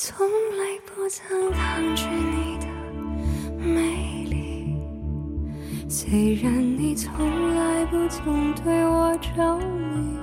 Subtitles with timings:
[0.00, 2.66] 从来不曾抗拒你的
[3.58, 4.76] 美丽，
[5.88, 10.16] 虽然你从来不曾对我着迷，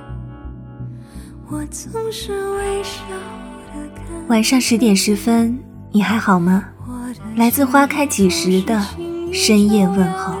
[1.50, 3.02] 我总是微笑
[3.74, 4.26] 的看。
[4.28, 5.62] 晚上十点十分，
[5.92, 6.64] 你还好吗？
[7.36, 8.80] 来自花开几时的
[9.30, 10.36] 深夜问候。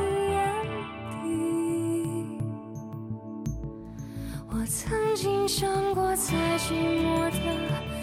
[4.48, 7.95] 我曾经想过在寂寞的。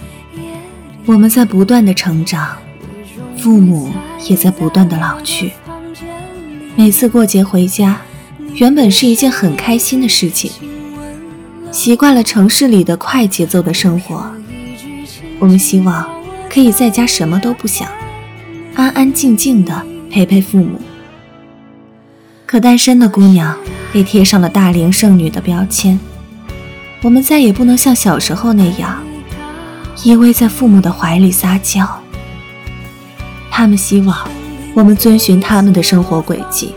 [1.05, 2.57] 我们在不断的成长，
[3.37, 3.91] 父母
[4.29, 5.51] 也在不断的老去。
[6.75, 7.99] 每次过节回家，
[8.55, 10.49] 原本是一件很开心的事情。
[11.71, 14.31] 习惯了城市里的快节奏的生活，
[15.39, 16.09] 我们希望
[16.49, 17.89] 可以在家什么都不想，
[18.75, 20.79] 安安静静的陪陪父母。
[22.45, 23.57] 可单身的姑娘
[23.91, 25.99] 被贴上了大龄剩女的标签，
[27.01, 29.03] 我们再也不能像小时候那样。
[30.01, 31.87] 依偎在父母的怀里撒娇，
[33.51, 34.17] 他们希望
[34.73, 36.73] 我们遵循他们的生活轨迹，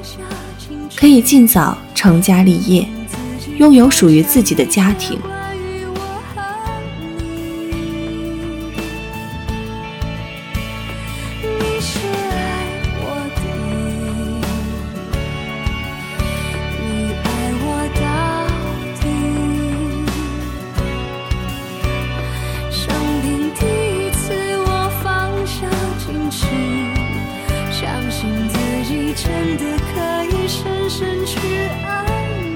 [0.95, 2.87] 可以尽早成家立业，
[3.59, 5.19] 拥有属于自己的家庭。
[29.17, 31.39] 真的可以深深去
[31.87, 32.05] 爱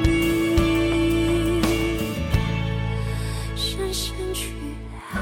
[0.05, 1.63] 你，
[3.57, 4.51] 深深去
[5.11, 5.19] 爱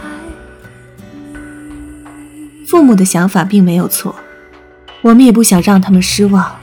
[1.07, 2.67] 你。
[2.67, 4.17] 父母的想法并没有错，
[5.01, 6.57] 我们也不想让他们失望，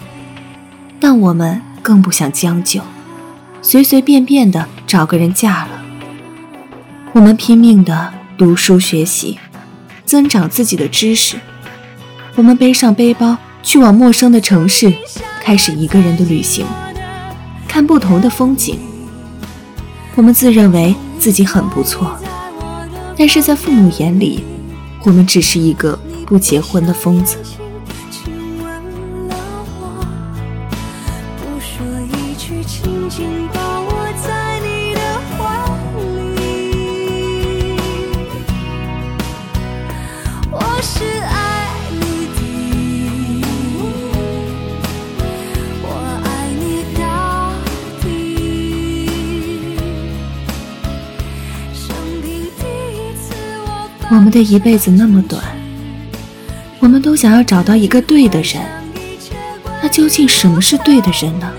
[0.99, 2.81] 但我们更不想将就，
[3.61, 5.81] 随随便便的找个人嫁了。
[7.13, 9.39] 我们拼命的读书学习，
[10.03, 11.37] 增长自己的知识。
[12.35, 14.93] 我们背上背包，去往陌生的城市，
[15.41, 16.63] 开始一个人的旅行，
[17.67, 18.79] 看不同的风景。
[20.13, 22.15] 我们自认为自己很不错，
[23.17, 24.43] 但是在父母眼里，
[25.03, 27.37] 我们只是一个不结婚的疯子。
[54.11, 55.43] 我们的一辈子那么短，
[56.79, 58.61] 我们都想要找到一个对的人，
[59.81, 61.51] 那究竟什么是对的人呢？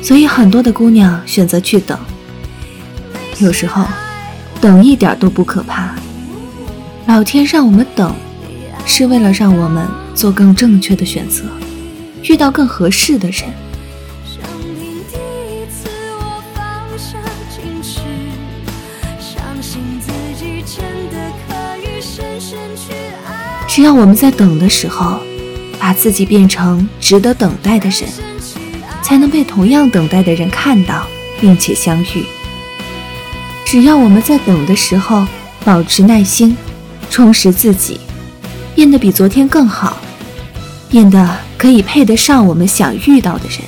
[0.00, 1.98] 所以很多的姑娘选择去等，
[3.40, 3.84] 有时候
[4.60, 5.94] 等一点都不可怕。
[7.06, 8.14] 老天让我们等，
[8.86, 11.42] 是为了让我们做更正确的选择，
[12.22, 13.40] 遇到更合适的人。
[14.24, 14.40] 生
[14.78, 15.88] 平第一次，
[16.20, 16.64] 我放
[16.96, 17.18] 下
[17.50, 18.00] 矜持，
[23.78, 25.20] 只要我们在等的时候，
[25.78, 28.10] 把自己变成值得等待的人，
[29.02, 31.06] 才能被同样等待的人看到，
[31.40, 32.24] 并且相遇。
[33.64, 35.24] 只要我们在等的时候
[35.64, 36.56] 保持耐心，
[37.08, 38.00] 充实自己，
[38.74, 39.98] 变得比昨天更好，
[40.88, 43.60] 变得可以配得上我们想遇到的人。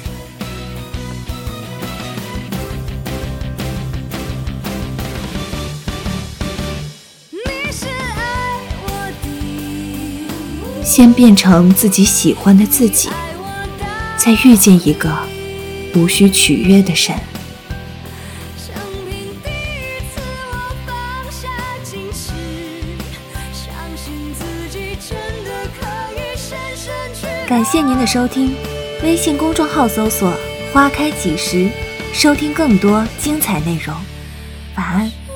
[10.83, 13.09] 先变成自己喜欢的自己，
[14.17, 15.11] 再遇见一个
[15.95, 17.19] 无需取悦的人。
[27.47, 28.55] 感谢您的收听，
[29.03, 30.33] 微信公众号搜索
[30.73, 31.69] “花开几时”，
[32.15, 33.95] 收听更多精彩内容。
[34.77, 35.30] 晚安。